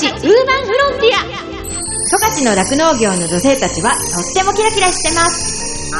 [0.00, 1.20] チウーマンフロンティア。
[2.08, 5.92] 十勝の酪農業の女性たちはとってもキラキラしてます。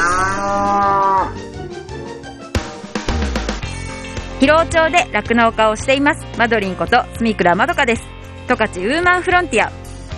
[4.39, 6.25] 広尾町で酪農家をしています。
[6.35, 8.01] マドリンこと住倉まどかです。
[8.47, 9.71] 十勝ウーマンフロンティア。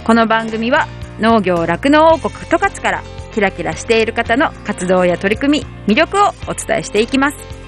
[0.05, 0.87] この番組は
[1.19, 3.03] 農業酪農王国十勝から
[3.33, 7.62] キラキラしている方の活動や取り組み魅力をお伝えしていきます。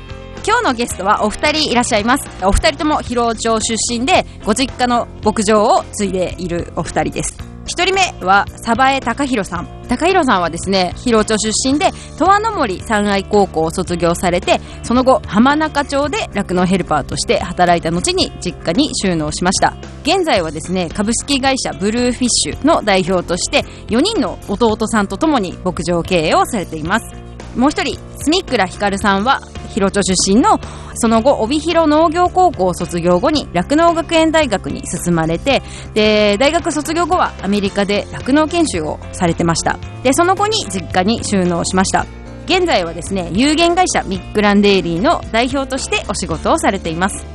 [0.47, 2.45] 今日のゲストはお二人いらっしゃいます。
[2.45, 7.35] お二人とも広尾町出身でご実家の牧場を継いでいるお二人です。
[7.65, 9.67] 一人目は鯖江隆弘さん。
[9.89, 19.75] 高弘さんはですね広尾町出身で十和の森三愛高校を卒業されてその後浜中町で酪農ヘルパーとして働いた後に実家に収納しました。
[20.03, 27.15] 現在はですね株式会社ブルーフィッシュの代表として4人の弟さんとともに牧場経営をされています。
[27.55, 29.41] もう一人住倉ひかるさんは
[29.75, 30.59] 広町出身の
[30.95, 35.61] その後帯広農業高校を卒業後に酪農学園大学に進まれて
[35.93, 39.77] で大学卒業後はアメリカで酪農研修をされてました。
[40.03, 42.05] でその後に実家に収納しました。
[42.45, 47.25] 現在はですね有限会社ミックランデイリーの代表としてお仕事をされています。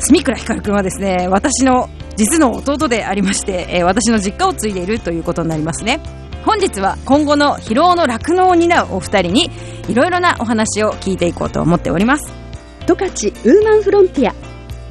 [0.00, 6.00] 住倉ひかるくんはですね私の実の弟でありまして、えー私の実家を継いでいるということになりますね。
[6.44, 9.50] 本日は今後の疲労の酪農を担うお二人に
[9.88, 12.32] いろいろなお話を聞いていこうと思っております。
[12.86, 14.34] 十勝ウーマンフロンティア。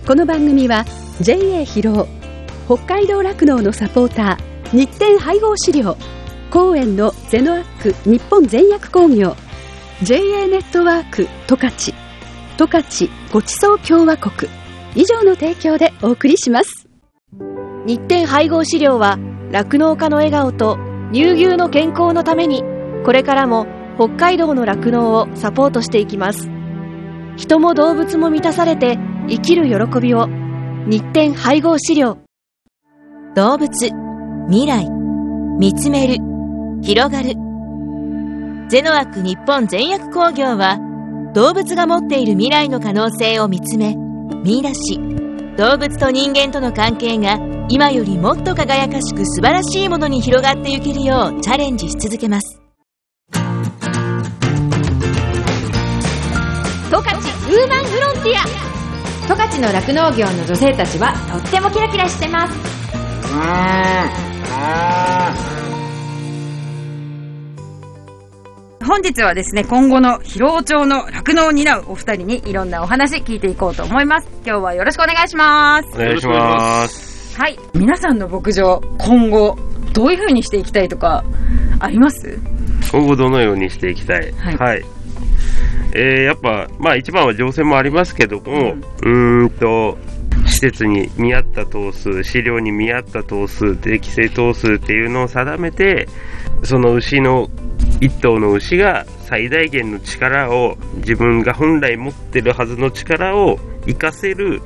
[0.08, 0.86] この番組は
[1.20, 2.08] JA 広尾
[2.78, 5.98] 北海道酪農のサポーター日展配合飼料
[6.50, 9.36] 公園のゼノアック日本全薬工業
[10.04, 11.94] JA ネットワーク十勝
[12.58, 14.50] 十勝ごちそう共和国
[14.96, 16.88] 以上の提供でお送りします。
[17.86, 19.20] 日展配合飼料は
[19.52, 22.64] 酪農家の笑顔と乳牛の健康のために
[23.06, 23.67] これからも
[23.98, 26.50] 北海道の酪農をサポートしていきます。
[27.38, 30.28] 人も動物も満たされて生きる喜びを
[30.88, 32.18] 日展配合飼料。
[33.36, 33.70] 動物
[34.50, 34.90] 未来
[35.59, 36.18] 見つめる
[36.81, 37.34] 広がる。
[38.69, 40.80] ゼノアック日本全薬工業は
[41.34, 43.96] 動物が持っている未来の可能性を見つめ
[44.44, 45.00] 見出し。
[45.57, 47.38] 動物と人間との関係が
[47.74, 52.59] 今よりもっと輝かしく素晴らしいものに広がっていけるようチャレンジし続けます。
[53.32, 53.40] 十
[56.98, 58.44] 勝ウーマンフロンティア。
[59.26, 62.54] 十勝の酪農業の女性たちはとってもキラキラしてます。
[68.86, 74.28] 本日はですね今後の広尾町の酪農を担うお二人にいろんなお話聞いていこうと思います。
[74.46, 75.88] 今日はよろしくお願いします。
[75.96, 77.11] お願いします。
[77.41, 77.57] はい。
[77.74, 79.57] 皆さんの牧場今後
[79.94, 81.24] どういう風にしていきたいとか
[81.79, 82.38] あります？
[82.91, 84.31] 今後どのようにしていきたい？
[84.31, 84.85] はい。
[85.96, 89.97] えーやっぱ、まあ一番は情勢もありますけども、うーんと、
[90.46, 96.07] 施設に見合った頭数、飼料に見合った頭数、適正頭数っていうのを定めて、
[96.62, 97.50] その牛の、
[98.01, 103.57] 一頭の牛が最大限の力を、自分が本来持ってるはずの力を
[103.88, 104.62] 活かせる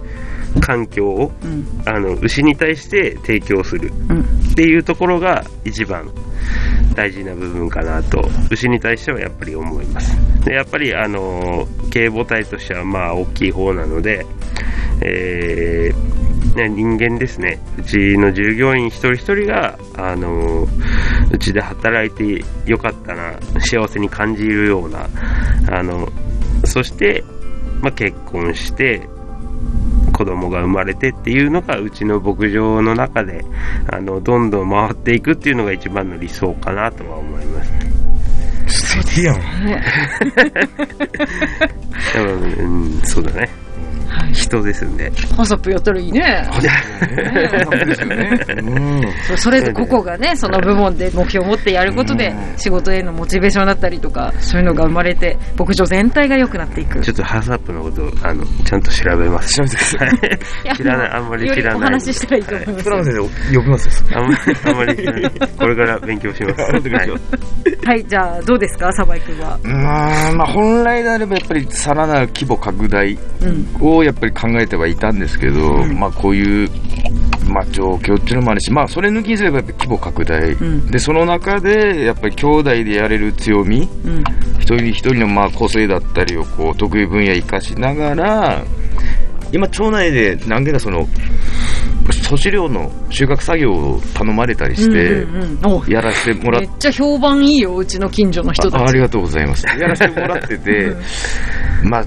[0.62, 1.66] 環境を、うん。
[1.86, 3.92] あの、牛に対して提供する。
[4.10, 4.22] うん。
[4.22, 4.24] っ
[4.56, 6.10] ていうところが一番
[6.96, 10.16] 大事な部分かなと牛に対してはやっぱり思います。
[10.46, 14.26] でやっぱりあの経営母体としてはまあ大きい方なので、
[15.02, 17.60] えーね、人間ですね。
[17.78, 20.66] うちの従業員一人一人があの
[21.32, 25.10] うちで働いてよかったな幸せに感じるような
[25.70, 26.08] あの
[26.64, 27.26] そして、
[27.82, 29.06] まあ、結婚して
[30.16, 33.44] 子供が生まれてっていうのがうちの牧場の中で
[33.92, 37.72] あのどんどん回っていくっていうのが一番の理想かなとは思います。
[38.68, 39.42] 素敵やん。
[42.16, 43.50] うん、うんそうだね、
[44.34, 46.44] 人ですんでハサプやったらいいね。
[49.28, 57.00] そそれぞれ個々がねその部門で目標を持ってやることで仕事へのモチベーションだったりとかそういうのが生まれて牧場全体が良くなっていく。
[57.02, 59.56] ちょっとハサップのことあのちゃんと調べます。
[59.56, 60.76] 調べてください。
[60.78, 61.80] 知らないあんまり知らない。
[61.80, 62.84] よりお話ししたらいいと思います。
[62.84, 64.20] プラム先生、呼びますよ。
[64.20, 65.32] あんまりあんまり知らない。
[65.58, 66.70] これから勉強します、 は
[67.04, 67.10] い。
[67.86, 68.92] はいじゃあどうですか？
[68.94, 69.58] サバイ君は。
[69.64, 73.18] うーん、まあ本来であればやっぱりさらなる規模拡大う
[73.48, 73.68] ん。
[73.82, 76.70] をやっぱり考えてはいたんですけど、まあこういう、
[77.48, 80.56] まあ状況っていうのもあるし、まあそれ抜きにすればやっぱ規模拡大。
[80.56, 80.88] ん。
[80.88, 84.24] で、その中でやっぱり兄弟でやれる強み、うん。
[84.60, 88.64] 一人一人のまあ個性だったりをこう得意分野生かしながら、
[89.52, 91.08] 今町内で何件かその、
[92.24, 95.74] 粗飼料の収穫作業を頼まれたりして、うんうんうん。
[95.82, 98.82] おやらせてもらっめっちゃ評判いいようちの近所の人たち。
[98.82, 99.66] あありがとうございます。
[99.66, 100.96] やらせてもらってて、
[101.84, 102.06] まあ、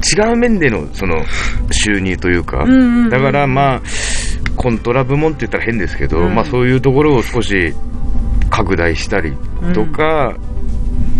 [0.00, 1.24] 違う面でのその
[1.70, 3.10] 収入というか、んうんうん。
[3.10, 3.82] だからまあ、
[4.56, 6.34] コントラ部門って言ったら変ですけど、うん。
[6.34, 7.74] まあそういうところを少し
[8.50, 9.32] 拡大したり
[9.74, 10.36] とか、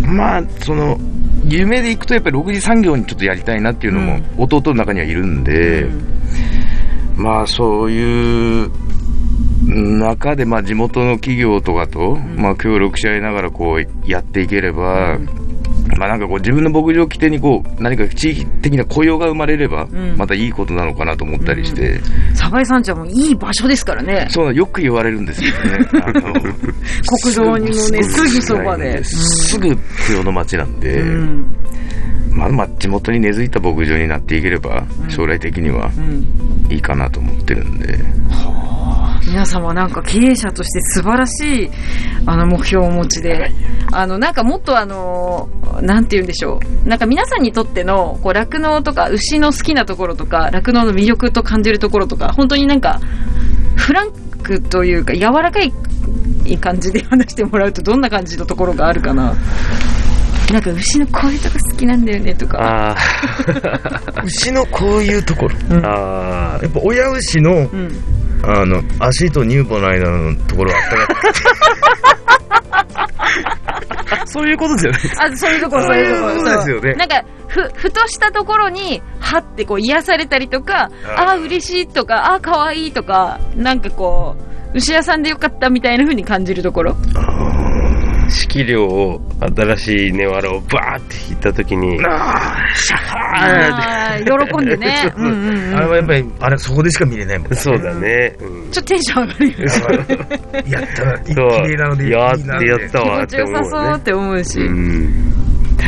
[0.05, 0.97] まあその
[1.45, 5.87] 夢でいくとやっぱり6次産業にちょっとやりたいなっていうのも弟の中にはいるんで、
[7.15, 8.71] まあそういう
[9.65, 15.17] 中でまあ地元の企業とかと、まあ協力し合いながらこうやっていければ、
[15.97, 20.15] まあなんかこう自分の牧場を起点にこう何か地域的な雇用が生まれればん。
[20.17, 21.99] またいいことなのかなと思ったりして、
[22.33, 24.27] サバイ山頂もいい場所ですからね。
[24.29, 25.85] そうなよく言われるんですけどね
[27.23, 29.03] 国道にもね、すぐそばで。
[29.03, 31.45] すぐ不要の町なんで、うん。
[32.31, 36.71] まあまあ地元に根付いた牧場になっていければ将来的にはうん。
[36.73, 37.99] いいかなと思ってるんで、
[39.27, 41.71] 皆様なんか経営者として素晴らしい
[42.25, 43.51] あの目標をお持ちで、
[43.91, 45.49] あのなんかもっとあの、
[45.81, 46.87] なんて言うんでしょう。
[46.87, 52.99] なんか皆さんにとっての、こう、酪農とか牛の好きなところとか、酪農の魅力と感じるところとか、本当になんか、
[53.75, 54.11] フラン
[54.43, 55.73] クというか柔らかい
[56.59, 59.35] 感じで話してもらうとどんな感じのところがあるかな。
[60.51, 62.95] なんか牛のこういうとこ好きなんだよねとか。
[62.95, 62.95] あ
[64.23, 67.95] 牛のこういうところーあやっぱ親牛のうん。
[68.43, 71.63] あの足と乳母の間のところはあったか
[74.25, 75.21] そういうことじゃないです。
[75.21, 76.39] あ、そういうところ、そういうところ。
[76.39, 76.93] そうですよね。
[76.93, 84.35] なんか、ふ、ふとしたところに、はってこう癒されたりとか、ああー、嬉しいとか、ああ、かわいいとか、なんかこ
[84.73, 86.95] う、牛屋さんでよかったみたいな風に感じるところ。
[88.53, 92.11] 式量を新しい根わらをバーって引いた時にシャッ
[92.97, 95.11] ハあー喜んでね。
[95.17, 95.75] うんうんうん。
[95.75, 98.71] あれはやっぱりあれそこでしか見れないもんーそうだね、うん。
[98.71, 100.71] ちょっとテンション上がるよね。
[100.71, 104.59] やったら綺そう麗なのでいいなやってやった気わって持ちよさそうって思うし。
[104.59, 105.33] うん。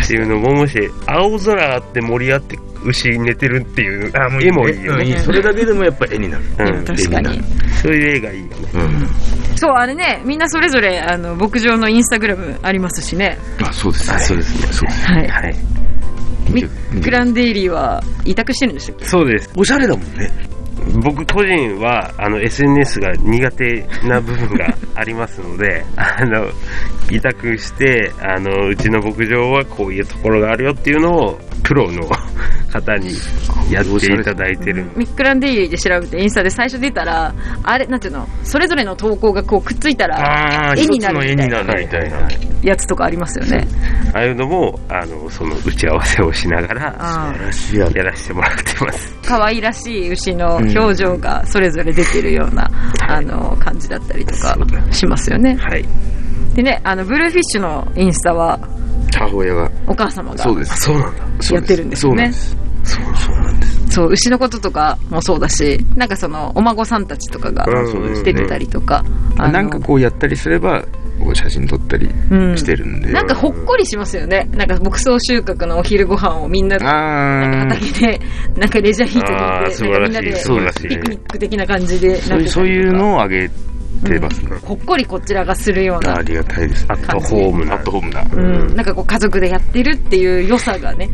[0.04, 6.44] っていうのももし青空あって森あって牛寝てるっていうあもう絵もいいよね、それだけでもやっぱ絵になる。
[6.60, 6.86] うん。
[6.86, 7.42] 確かに。
[7.82, 8.54] そういう絵がいいよね。
[8.74, 13.38] うんそう、あれね、みんなそれぞれ、あの、牧場のインスタグラムありますしね。
[13.62, 14.20] あそうですね。
[14.20, 14.74] そうですね。
[14.74, 15.28] そうですはい。
[15.28, 15.56] はい。
[16.52, 19.06] ミックランデイリーは委託してるんでしたっけ？
[19.06, 19.50] そうです。
[19.56, 20.32] おしゃれだもんね。
[21.04, 26.46] 僕個人はあの SNS が苦手な部分がありますので あの
[27.10, 32.04] 委託してあのうちの牧場はこういうところがあるよっていうのをプロの
[32.72, 33.10] 方に
[33.72, 34.86] やっていただいてる。
[34.96, 37.34] ミックランデイリーで調べてインスタで最初出たら、
[37.64, 42.28] あれ、なんていうの、それぞれの投稿がこうくっついたら、ああ絵になる一つの絵になるみたいな。
[42.66, 43.68] やつとかありますよね。
[44.14, 46.82] ああいうのもあのその打ち合わせをしながら
[47.74, 49.14] ややらせてもらってます。
[49.24, 52.70] 可愛らしい牛の表情がそれぞれ出てるような、
[53.08, 54.58] あの、感じだったりとか
[54.92, 55.56] しますよね。
[55.60, 55.86] はい。
[56.56, 58.60] でね、あの、ブルーフィッシュのインスタは、
[59.20, 59.72] 母親が。
[59.88, 60.78] お母様がそうです。
[60.82, 61.24] そうなんだ。
[61.52, 62.32] やってるんですよね。
[62.84, 63.76] そうそうなんです。
[63.90, 67.66] そう、牛のこととかもそうだし、なんかその、お孫さんたちとかが
[68.24, 69.04] 出てたりとか。
[69.38, 70.84] あのなんかこうやったりすれば
[71.34, 72.58] 写真撮ったりうん。
[72.58, 74.50] してるんで、なんかほっこりしますよね。
[74.54, 78.22] なんか牧草収穫のお昼ご飯をみんなで、なんあか畑で、
[78.58, 83.50] なんかレジャーヒートにあー行って、素晴らしいなんかみんなでピクニック的な感じでそういうのをあげ
[84.06, 87.76] てますね、ほっこりこちらがするようなあ、りがたいですアットホームな。
[87.76, 91.10] アットホームな、うん、なんかこう家族でやってるっていう良さがね、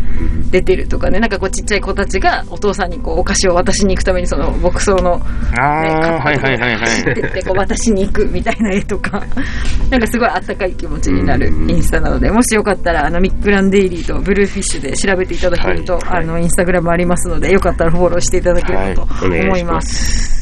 [0.51, 5.25] 出てるとかね、なんかこうちっちゃい子たちがお父さんにこうお菓子を渡しに行くためにその牧草の、ね、
[5.59, 9.23] ああはいはいはいは走っていってこう渡しに行くみたいな絵とか、
[9.89, 16.03] なんかすごいあったかい気持ちになるインスタなので、もしよかったらあのミックランデイリーとブルーフィッシュで調べていただけると、はい。
[16.03, 16.23] はい。
[16.23, 19.63] あのインスタグラムありますので、よかったらフォローしていただければと思い。
[19.63, 19.71] ま。
[19.71, 20.40] ます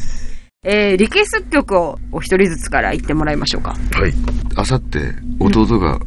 [0.66, 3.78] えー、リクエスト曲をお一人ずつから言ってもらいましょうか。
[3.94, 4.14] はい。
[4.58, 5.98] あさって弟が、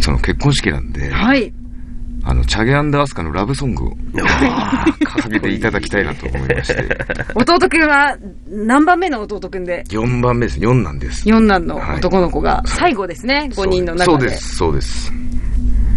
[0.00, 1.52] その結婚式なんで、はい。
[2.24, 3.90] あのチャゲアンダーアスカのラブソングを
[5.04, 6.82] 掲げていただきたいなと思いまして。
[7.36, 8.16] 弟くんは
[8.48, 10.58] 何番目の弟くんで？4番目です。
[10.58, 11.28] 4なんです。
[11.28, 14.18] 四男の男の子が最後ですね、5人の中で。
[14.18, 14.56] そうです。
[14.56, 15.12] そうです。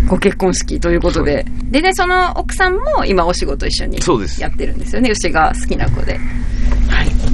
[0.09, 1.45] ご結婚式ということで。
[1.71, 4.41] でね、その奥さんも今お仕事一緒にそうです。
[4.41, 5.09] やってるんですよね。
[5.09, 6.19] 牛が好きな子で。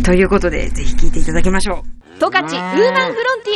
[0.09, 0.17] はい。
[0.17, 2.19] ということで、ぜひ聞いていただきましょう。
[2.19, 3.53] 十勝ウーマンフロンティ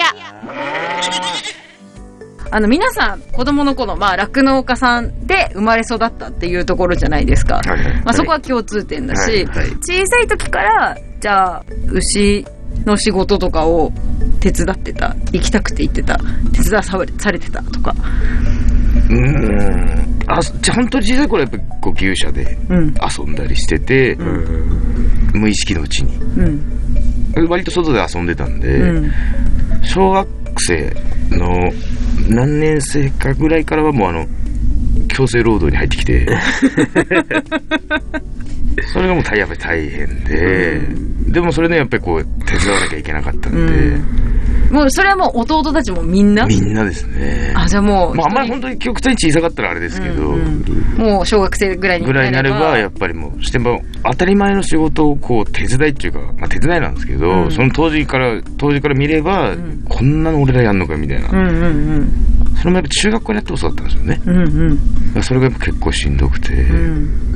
[2.52, 7.56] あの、皆さん、子供の頃、まあ、酪農家さんで生まれ育ったっていうところじゃないですか。
[7.56, 12.46] はいはいまあ、そこは共通点だし、はいはい小さい時から、じゃあ、牛
[12.86, 13.92] の仕事とかを
[14.40, 16.20] 手伝ってた、行きたくて行ってた、
[16.54, 17.96] 手伝わされされてたとか。
[19.10, 22.94] うーんあちゃんと小さい頃やっぱこう牛舎でうん。
[22.96, 24.16] 遊んだりしてて、
[25.34, 27.50] 無意識のうちにうん。
[27.50, 29.12] 割と外で遊んでたんで、うん。
[29.84, 30.28] 小学
[30.62, 30.96] 生
[31.32, 31.72] の
[32.30, 34.28] 何年生かぐらいからはもうあの
[35.08, 36.28] 強制労働に入ってきて
[38.94, 40.82] それがもう大やっぱり大変で、
[41.32, 43.66] でもそれね、やっぱりこう、手伝わなきゃいけなかったんで、う
[43.98, 44.33] ん
[44.74, 46.48] もうそれはもう弟たちもみんな？
[46.48, 47.54] みんなですね。
[47.56, 61.30] あ、じゃあもう、まあ、あんまり一本当に極端に小さかったらあれですけど、うん人もう小学生ぐらいにぐらいになれば、やっぱりもう、しても、当たり前の仕事をこう、手伝いっていうか、まあ手伝いなんですけど、うんその当時から、当時から見れば、んこんなの俺らやんのかみたいな。
[61.30, 62.10] うんうんうん。
[62.58, 64.22] それもやっぱ中学校にやってもそうだったんですよね。
[64.26, 64.38] うん
[65.16, 65.24] うん。
[65.24, 67.33] それが結構しんどくて、うん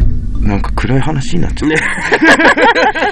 [0.47, 1.75] なんか暗い話になっちゃって。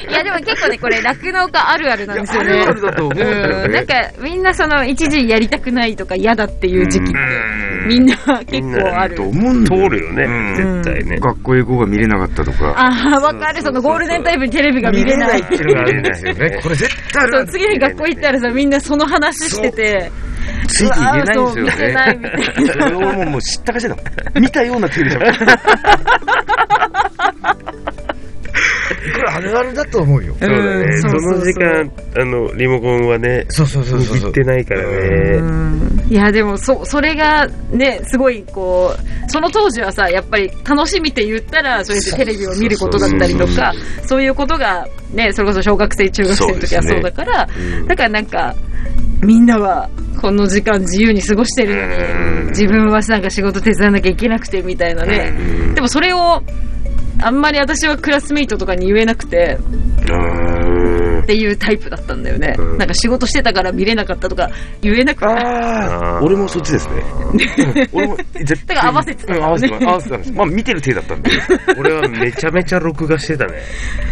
[0.09, 2.51] いやでも結構ね、これ酪農家あるあるなんですよね。
[2.51, 8.15] あるあるだと思うんだよねうんなんかみんなその一時やりたくないとか嫌だっていう時期ってうんみんな
[8.45, 9.23] 結構あると。
[9.23, 11.17] 思うんだ通よるよね、うん絶対ね。
[11.19, 12.73] 学校英語が見れなかったとか。
[12.77, 13.61] ああ、わかる。
[13.61, 15.65] そのゴールデンタイムにテレビが見れないっていう。
[15.67, 16.59] のがあるんですよね。
[16.63, 20.11] これ絶対あるそう、次の日学校行ったらさ、みんなその話してて、
[20.67, 22.19] ついていけないんですよね。
[22.71, 24.41] それをもうもう知ったかしらだもん。
[24.43, 25.35] 見たようなテレビだもん。
[29.15, 30.35] これあるあるだと思うよ。
[30.39, 34.87] そうだその時間、あの、リモコンはね、そうそうそうそう握ってないからね。
[35.37, 35.75] うん
[36.09, 43.73] いやでもそそれがねすごいこうその当時はさやっぱり楽しみって言ったらそうやってテレビを見ることだったりとか
[44.05, 48.55] そういうことがねそれこそ小学生中学生の時はそうだからうんだからなんか
[49.21, 49.89] みんなは
[50.25, 52.45] この時間自由に過ごしてるのうん。
[52.45, 55.35] に自分はなんか仕事手伝わなきゃいけなくてみたいなね。
[55.37, 55.75] うん。
[55.75, 56.41] でもそれを
[57.21, 59.59] あんまり私はクラスメイトとかに言えなくて。
[60.09, 60.54] うん
[61.25, 64.49] っていうタイプだったんだよね、うんなんか仕事してたから見れなかったとか
[64.81, 67.03] 言えなくてああ、俺もそっちですね。
[67.93, 68.75] う ん俺も絶対。
[68.75, 69.89] だから合わせてたうん合わせてた。
[69.89, 70.33] 合わせてたんです。
[70.33, 71.31] まあ見てる手だったんで。
[71.77, 73.53] 俺はめちゃめちゃ録画してたね。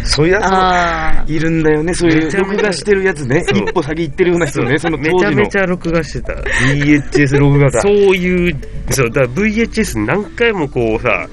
[0.04, 1.94] そういうやあついるんだよね。
[1.94, 3.44] そういうめちゃめちゃ録画してるやつね。
[3.52, 4.78] 一歩先行ってるような人ね。
[4.78, 6.32] そのめ当時のちゃめちゃ録画してた。
[6.32, 7.80] VHS 録画だ。
[7.80, 8.56] そういう、
[8.90, 11.26] そう、だから VHS 何回もこうさ、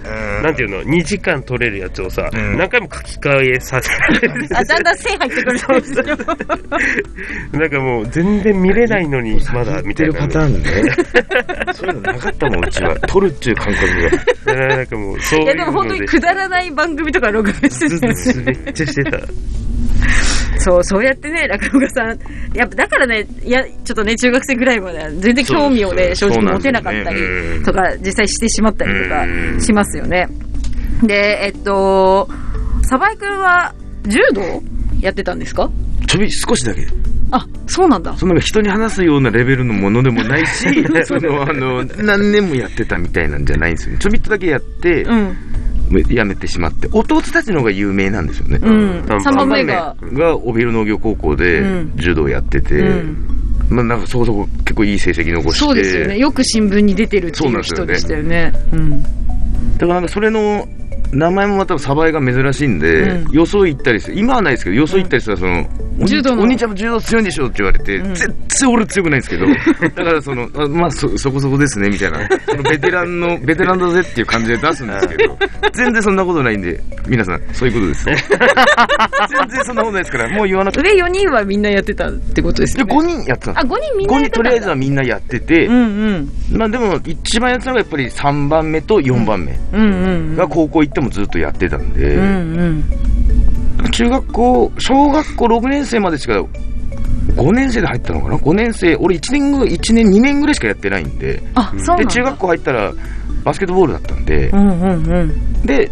[0.44, 4.48] なんていうの、2時間撮れるやつをさ、うん何回も書き換えさせられる。
[4.56, 6.06] あ、だんだん線入ってくるんですよ。
[7.54, 10.14] なんかもう全然見れないのに、まだみ見てる。
[10.14, 10.60] パターンね。
[11.74, 12.96] そういうのなかったもん、うちは。
[13.08, 14.68] 撮るっちゅう感覚が。
[14.76, 18.42] なんかもう、そういういや、でも本当にくだらない番組とか録画してた。
[18.44, 19.20] めっちゃしてた。
[20.58, 22.20] そう、そうやってね、落語家さん、
[22.54, 27.20] やっぱだからね、いや、ちょっとね、中学生ぐらいまでは全然興味をね、正直持てなかったり
[27.66, 30.28] とか、実際してしまったりとかうんしますよね。
[31.04, 32.30] で、えっと、
[32.84, 33.74] サバイ君は
[34.08, 34.42] 柔道
[35.02, 35.70] やってたんですか？
[36.08, 36.86] ちょび、少しだけ。
[37.32, 38.16] あ、そうなんだ。
[38.18, 40.68] その人に話すようなレベルのものでもないし、
[41.06, 44.00] その、あの、何年もやってたみたいなんじゃないんですよね。
[44.00, 45.38] ちょびっとだけやって、うん。
[46.10, 48.60] やめてしまって、弟たちの方が有名なんですよね。
[48.62, 49.04] うん。
[49.08, 53.28] 三3番目が、が、帯広農業高校でうん柔道やってて、うん
[53.70, 55.60] まあなんかそこそこ結構いい成績残して。
[55.60, 56.18] そうですよね。
[56.18, 58.54] よく新聞に出てるっていうん人なですよねでしたよね。
[58.74, 59.02] うん。
[59.02, 60.68] だからなんかそれの、
[61.12, 64.20] 名前もまたサバイが珍しいんで、うんよそ行ったりする。
[64.20, 65.68] 今はないですけど、よそ行ったりしたら、その、
[66.06, 69.46] 柔道のお兄ちゃんも柔道強いんでしょって言われて、うん全然俺強くないんですけど、
[69.96, 72.20] だからその、あまあそ、そこそこですね、みたいな。
[72.48, 75.38] そのベテランの、 ベテランだぜっていう感じで出すんですけど、
[75.74, 78.06] 全然そんなことないんで、皆さん、そういうことです。
[78.06, 78.16] 全
[79.50, 80.90] 然そんなことないですから、もう言わなくて。
[80.92, 82.84] 上4人はみんなやってたってことですね。
[82.84, 85.76] 5人やってたんあ、です5人みんな5人やってたとりあえずはみんなやってて、うん
[86.52, 86.58] うん。
[86.58, 89.58] まあでも一番やってたのがやっぱり3番目と4番目。
[90.36, 92.84] が高校行ってもずっとやってたんで、うんうん。
[93.90, 96.34] 中学校、小学校6年生までしか、
[97.36, 102.12] 5年生で入ったのかな ?5 年生、俺1年ぐ、1年、2年ぐらいしかやってないんで、あ、そうで、だ。
[102.12, 102.94] 中学校入ったら
[103.44, 105.66] バスケットボールだったんでう、んうんうん。
[105.66, 105.92] で、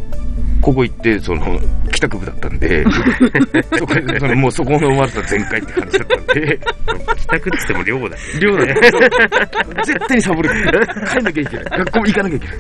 [0.62, 1.60] ここ行って、その、
[1.92, 2.84] 帰宅部だったんで、
[3.78, 6.60] そこでそのもうそこの悪さ全開って感じだったんで、
[7.18, 8.52] 帰宅って言っても寮だけど。
[8.52, 8.76] 寮だね。
[9.86, 10.50] 絶対にサボる。
[10.50, 11.66] 帰んなきゃいけない。
[11.80, 12.58] 学校も行かなきゃいけない。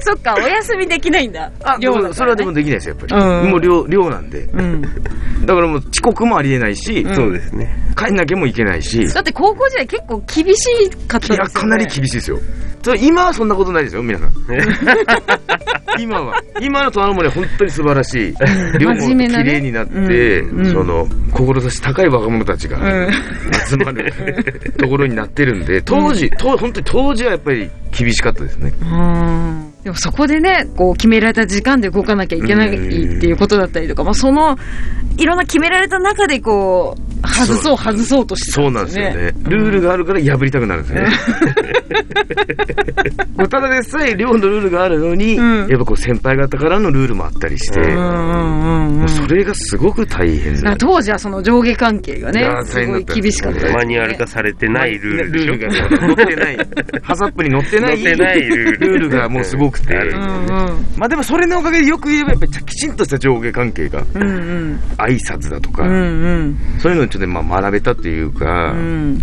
[0.00, 1.50] そっか、お休みできないんだ。
[1.64, 3.24] あ、寮だからねそれはでもできないですよ、やっぱり。
[3.24, 4.40] うんもう寮、寮なんで。
[4.52, 4.82] うん。
[4.82, 7.74] だからもう遅刻もありえないし、うんそうですね。
[7.96, 11.62] 帰んなきゃもいけないし、だって高校時代結構厳しかったいや、ですよね。
[11.62, 12.38] かなり厳しいですよ。
[12.82, 14.32] それ今はそんなことないですよ、皆さん。
[16.00, 16.42] 今は。
[16.60, 18.34] 今の虎ノ森は本当に素晴らしい。
[18.78, 23.12] 寮も綺麗になって、うんうんその、志高い若者たちがうん。
[23.68, 24.12] 集まる
[24.78, 28.72] ところになってるんで、当時、と本当に当時はやっぱり厳しかったですね。
[28.82, 32.70] うんでもそこでね、こう決められた時間で動かなきゃいけないっ
[33.20, 34.56] ていうことだったりとか、まあその、
[35.16, 39.32] いろんな決められた中でこう、外そう外そうとしてたそうなんですよね。
[39.44, 41.02] ルールがあるから破りたくなるんですね。
[43.36, 47.80] もうただでさえ寮のルールがあるのに、うんやっぱこう先輩方からのルールもあったりして、
[49.08, 56.56] それがすごく大変だ当時はその上下関係がねすごい厳しかったねマニュアル化されてないルールルールが載ってない。
[57.02, 58.02] ハザップに載ってない。
[58.02, 59.94] 載ってないルールルールがもうすごくて。
[60.96, 65.94] まあでもそれのおかげでよく言えばやっぱりきちんとした上下関係が、うんうん挨拶だとか、うんう
[66.44, 69.22] んそういうのをちょっとまあ学べたっていうか、うん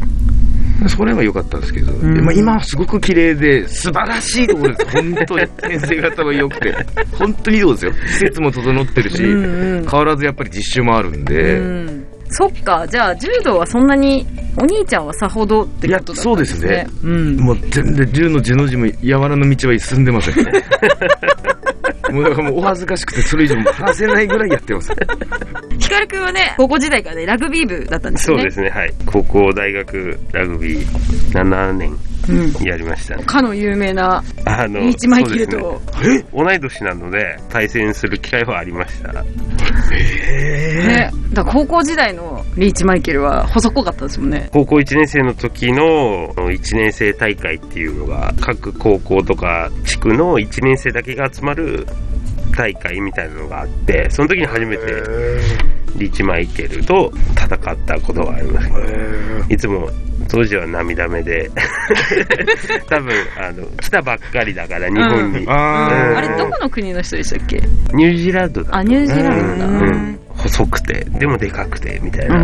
[0.88, 4.92] それは良かったんですけど、んでまあ、今はすごく綺麗で素晴らしいところです。
[4.92, 6.74] 本当に先生方は良くて。
[7.20, 7.94] 本当にどうですよ。
[8.08, 14.26] 施設も整ってるし、うんうん変わらずやっぱり実習もあるんで、うんそっかじゃあ柔道はそんなに
[14.56, 20.36] お兄ちゃんはさほどってことだったんですねいやうんもう全然銃の字の字も柔らの道は進んでません。
[22.14, 24.92] もうだからもうお恥ずかしくてそれ以上話せないぐらいやってます。
[25.80, 28.44] ヒカルくんはね高校時代からねラグビー部だったんですよね。
[28.44, 28.94] そうですね、はい。
[29.06, 31.98] 高校、大学、ラグビー、7年
[32.30, 32.68] うん。
[32.68, 33.18] やりました。
[33.24, 36.26] かの有名なあのリーチマイケルと、ね。
[36.34, 39.24] 同い年なので、対戦する機会はありました。
[39.24, 44.50] ねだから高校時代のリーチマイケルは細っこかったですもんね。
[44.52, 51.88] 高校1年生の時の1年生大会っていうのが、各高校とか地区の1年生だけが集まる
[52.60, 54.84] 大会みたいなのがあって、その時に初めて
[55.96, 56.12] リー。
[56.12, 58.70] チマイケルと戦ったことがあります。
[59.48, 59.90] いつも
[60.28, 61.50] 当時は涙目で
[62.90, 67.62] 多分あの来たばっかりだから日本に、ああれどこの国の人でしたっけ？
[67.94, 69.66] ニュージーランドだあニュージーランドだ。
[69.66, 69.80] うん。
[69.80, 72.38] うん細くてでもでかくてみたいな、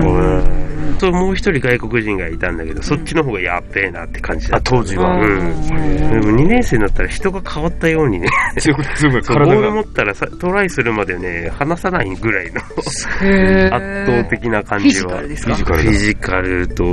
[0.95, 4.71] ともう一人外国人がいたんだけど、そっちの方がやっべえなって感じだった。
[4.71, 5.19] 当時は。
[5.19, 5.67] うん。
[5.67, 8.27] でも2年生になったら人が変わったようにね。
[8.59, 9.71] 強く強くそうボール。
[9.71, 12.61] 持ったらさトライするまでね離さないぐらいの
[13.21, 15.55] へ圧倒的な感フィジじはカルですか？
[15.55, 15.83] フィジカルだ。
[15.83, 16.83] フィジカルと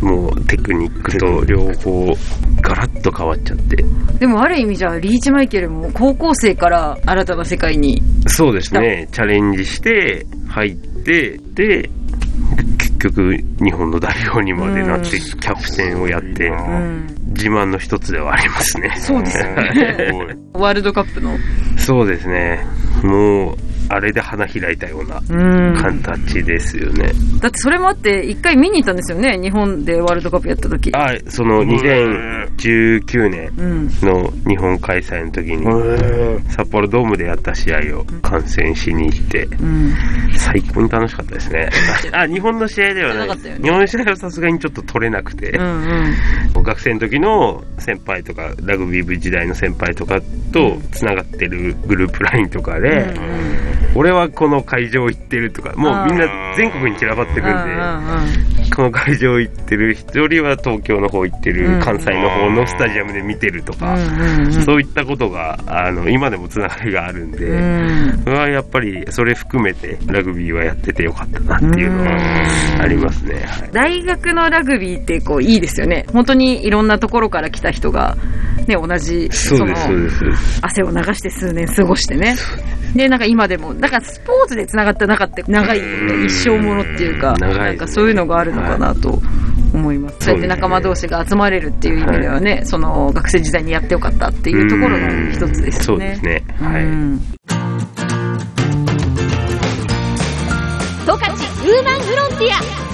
[0.00, 2.14] もうテクニックと両方
[2.60, 3.84] ガラッと変わっちゃって。
[4.18, 8.02] でもある意味じゃあリーチマイケルも高校生から新たな世界に。
[8.26, 9.08] そうですね。
[9.12, 11.90] チャレンジして入ってで
[12.98, 17.06] 結局日本の代表にまでなってキャプテンをやってうん。
[17.28, 18.92] 自慢の一つではありますね。
[18.98, 20.36] そうですよね。
[20.54, 21.36] ワールドカップの。
[21.76, 22.66] そうですね。
[23.04, 23.56] もう
[23.88, 25.74] あれで花開いたようなうん。
[25.76, 30.90] 形ですよね、だってそれもあって一回見に行ったんですよね日本でワールドカップやった時。
[30.94, 33.88] あその2019年うん。
[34.02, 35.64] の日本開催の時に
[36.50, 39.94] 札幌ドームでやった試合を観戦しに行ってうん。
[40.36, 41.68] 最高に楽しかったですね。
[42.12, 43.16] あ日本の試合ではない。
[43.18, 43.60] じゃなかったよね。
[43.62, 46.14] 日本の試合はさすがにちょっと取れなくて、うん
[46.68, 50.20] 学生の時の先輩とかラグビー部時代の先輩とか
[50.52, 53.14] とつながってるグループ LINE とかで、
[53.94, 61.80] 俺はこの会場行ってるとかもうみんな全国に散らばってるんで、この会場行ってる一人は東京の方行ってる、うん。
[61.80, 63.96] 関西の方のスタジアムで見てるとか、
[64.64, 67.38] そういったことがあの今でもつながりがあるんで、
[68.24, 73.70] それはやっぱりそれ含めてラグビーはやっててよかったなっていうのはありますね、はい。
[73.72, 76.06] 大学のラグビーってこういいですよね。
[76.12, 78.16] 本当にいろんなところから来た人が、
[78.68, 79.74] ね、同じその
[80.62, 82.36] 汗を流して数年過ごしてね。
[82.94, 89.20] でなんか今でもだからスポーツでつながった中って長いよね一生ものっていうかなんかそういうのがあるのかなと
[89.74, 95.96] 思います、そうやって仲間同士が集まれるっていう意味ではね、その学生時代にやってよかったっていうところの一つですよね。
[95.96, 96.44] そうですね。
[96.60, 97.20] はい、うん。
[101.06, 102.88] 十勝ウーマンフロンティア。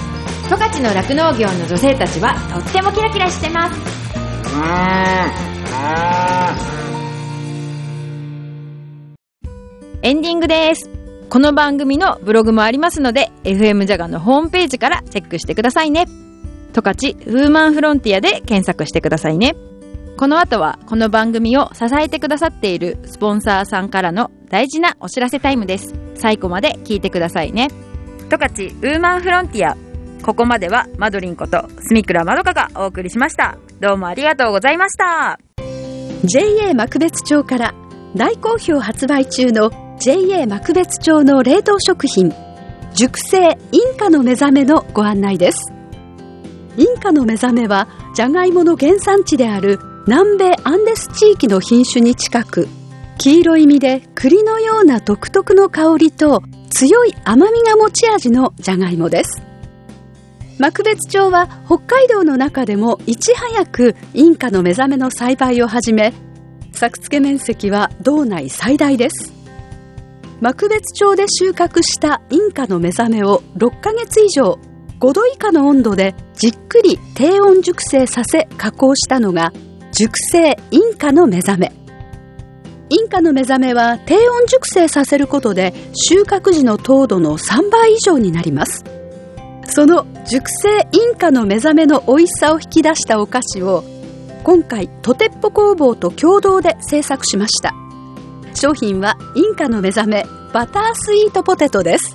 [0.49, 5.54] 十勝の酪農業の女性たちはとってもキラキラしてます
[10.03, 10.91] エンディングです。
[11.31, 16.05] この番組のブログもありますので、FM ジャガのホームページからチェックしてくださいね。
[16.75, 19.55] 十勝ウーマンフロンティアで検索してくださいね。
[20.19, 25.95] この後はこの番組を支えてくださっているスポンサーさんからの大事なお知らせタイムです。
[26.17, 27.69] 最後まで聞いてくださいね。
[28.29, 29.77] 十勝ウーマンフロンティア。
[30.23, 33.57] ここまではマドリンことスミクラまどかがお送りしました。
[33.81, 35.44] どうもありがとうございました。
[36.27, 37.75] JA 幕別町から
[38.17, 42.33] 大好評発売中の JA 幕別町の冷凍食品
[42.95, 45.73] 熟成インカの目覚めのご案内です。
[46.79, 52.69] インカの目覚めはジャガイモの原産地である南米アンデス地域の品種に近く
[53.19, 59.43] 黄色い実で栗のような独特の香りと強い甘みが持ち味のジャガイモです。
[60.59, 66.13] 幕別町は北海道の中でもいち早くインカの目覚めの栽培を始め
[66.73, 69.33] 作付け面積は道内最大です。
[70.41, 74.59] 幕別町で収穫したインカの目覚めを6ヶ月以上
[75.01, 79.53] 5度以下の温度でじっくり低温熟成させ加工したのが
[79.93, 81.73] 熟成インカの目覚め。
[82.91, 88.94] インカの目覚めは低温熟成させることで収穫時の糖度の3倍以上になります。
[89.67, 93.85] その熟成インカの目覚めの美味しさを引き出したお菓子を
[94.43, 97.75] 今回トテッポ工房と共同で製作しました。
[98.55, 102.15] 商品はインカの目覚めバタースイートポテトです。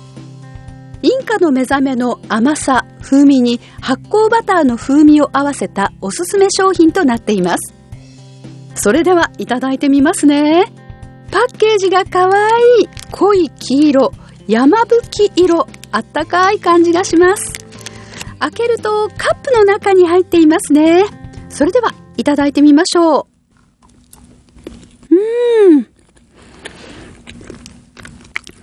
[1.02, 7.74] インカの目覚めの甘さ風味に発酵バターの風味を合わせたおすすめ商品となっています。
[8.74, 10.72] それではいただいてみますね。
[11.30, 12.48] パッケージがかわ
[12.80, 12.88] いい。
[13.10, 14.12] 濃い黄色
[14.46, 15.66] 山吹色。
[15.92, 17.52] あったかい感じがします。
[18.38, 21.04] 開けるとカップの中に入っていますね。
[21.48, 23.26] それではいただいてみましょ
[25.10, 25.14] う。
[25.14, 25.86] うん。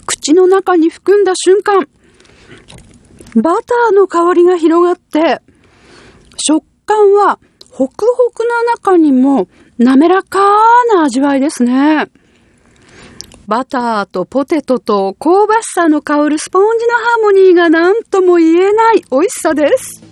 [0.06, 1.88] 口の中に含んだ瞬間
[3.36, 5.42] バターの香りが広がって
[6.38, 7.40] 食感は
[7.72, 10.40] ホクホクな中にも滑らか
[10.96, 12.08] な味わいですね。
[13.48, 20.04] バターとポテトと香ばしさの香るスポンジのハーモニーが何とも言えない美味しさです。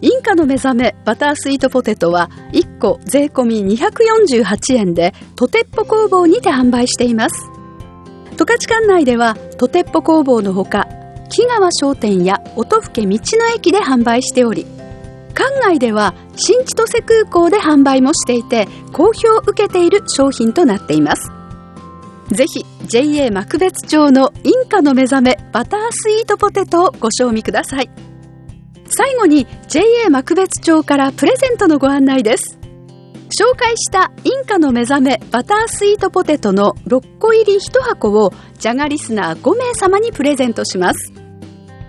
[0.00, 7.50] インカの目覚めバタースイートポテトは1個税込248円でトテッポ工房にて販売しています。
[8.36, 10.86] 十勝管内ではトテッポ工房のほか
[11.28, 14.64] 木川商店や音更道の駅で販売しており
[15.32, 21.30] 館外では新千歳空港で販売もしていて好評を受けている商品となっています。
[22.30, 27.90] ぜひ JA 幕別町のインカの目覚めバタースイートポテトをご賞味ください。
[28.88, 32.58] 最後に JA 幕別町からプレゼントのご案内です。
[33.32, 41.21] 紹介したインカの目覚めバタースイートポテトの6個入り1箱をジャガリスナー5名様にプレゼントします。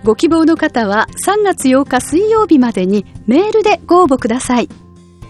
[0.04, 4.68] ご希望の方は3月8日水曜日までにメールでご応募ください。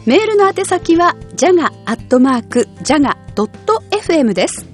[0.06, 1.94] メールの宛先は jaga.jaga.fm
[4.34, 4.66] です。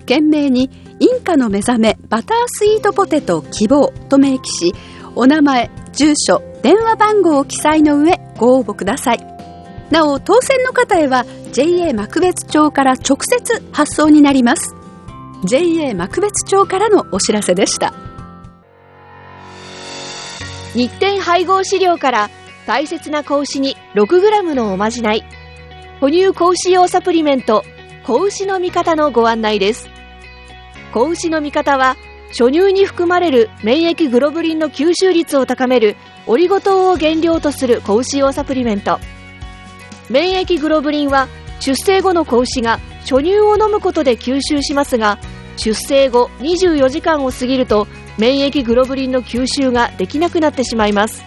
[0.00, 4.74] 懸命にインカの目覚めバタースイートポテト希望と明記し
[5.14, 9.18] お名前住所電話番号を記載の上ご応募ください。
[9.90, 14.74] なお当選の方へは JA 幕別町から直接発送になります。
[15.44, 17.92] JA 幕別町からのお知らせでした。
[20.74, 22.30] 日展配合飼料から
[22.66, 25.24] 大切な子牛に 6g のおまじない。
[26.00, 27.64] 哺乳子牛用サプリメント
[28.04, 29.88] 子牛の味方のご案内です。
[30.92, 31.96] 子牛の味方は
[32.28, 39.00] 初乳に含まれる免疫グロブリンの吸収率を高めるオリゴ糖を原料とする子牛用サプリメント。
[40.08, 41.28] 免疫グロブリンは
[41.58, 45.18] 出生後の子牛が初乳を飲むことで吸収しますが
[45.56, 47.86] 出生後24時間を過ぎると
[48.18, 51.22] 免疫グロブリンの吸収ができなくなってしまいます。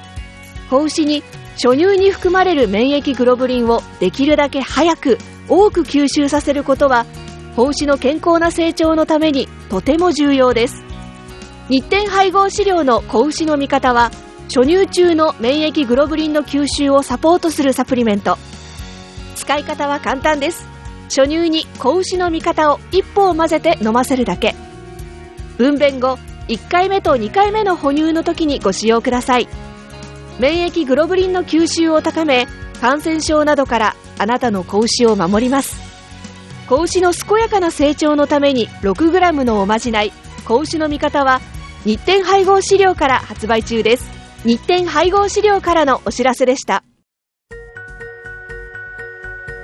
[0.69, 1.23] 子牛に
[1.55, 5.17] 初乳に含まれる免疫グロブリンをできるだけ早く
[5.47, 7.05] 多く吸収させることは
[7.55, 10.83] 子牛の健康な成長のためにとても重要です。
[11.69, 14.11] 日展配合飼料の子牛の味方は
[14.47, 18.37] 初乳中の免疫グロブリンの吸収をサポートするサプリメント。
[19.35, 20.67] 使い方は簡単です。
[21.05, 24.55] 初乳に子牛の味方を1歩を混ぜて飲ませるだけ。
[25.57, 26.17] 分娩後
[26.47, 29.47] 1回目と2回目の哺乳の時にご使用ください。
[30.39, 32.47] 免疫グロブリンの吸収を高め
[32.81, 35.81] 感染症などからあなたの子牛を守ります。
[36.67, 40.11] 子牛の健やかな成長のために 6g のおまじない。
[40.45, 41.39] 子牛の味方は
[41.85, 44.09] 日展配合飼料から発売中です。
[44.45, 46.83] 日展配合飼料からのお知らせでした。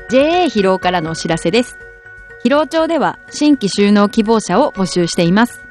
[0.09, 1.77] JA 疲労からのお知らせです。
[2.43, 5.68] 疲労町では新規収納希望者を募集しています。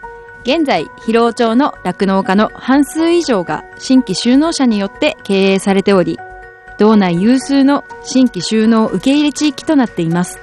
[0.49, 6.19] 現在、広尾町の酪農家の半数以上が新規就農者によって経営されており、
[6.79, 10.41] 道内有数の新規就農受け入れ地域となっています。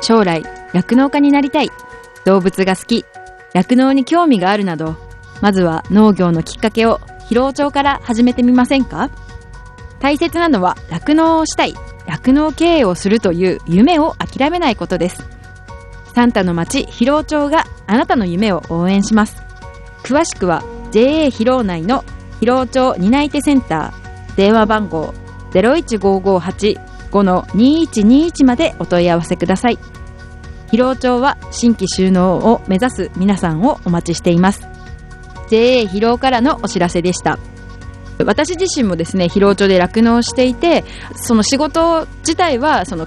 [0.00, 1.72] 将来、酪農家になりたい、
[2.24, 3.04] 動物が好き、
[3.52, 4.94] 酪農に興味があるなど、
[5.40, 9.10] まずは農業のきっかけを広尾町から始めてみませんか？
[9.98, 11.74] 大切なのは酪農をしたい、
[12.06, 15.24] 酪農経営をするという夢を諦めないことです。
[16.14, 19.47] サンタの町広尾町があなたの夢を応援します。
[20.08, 22.02] 詳しくは JA 広尾内の
[22.40, 25.12] 広尾町担い手センター電話番号
[25.50, 29.78] 01558-2121までお問い合わせください。
[30.70, 34.66] 広尾町は新規収納を目指す皆さんをお待ちしています。
[35.50, 37.38] JA 広尾からのお知らせでした。
[38.24, 43.06] 私自身もですね広尾町で酪農していてその仕事自体はその